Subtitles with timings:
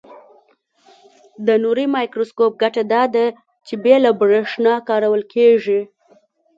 [1.45, 3.25] د نوري مایکروسکوپ ګټه داده
[3.67, 5.81] چې بې له برېښنا کارول کیږي.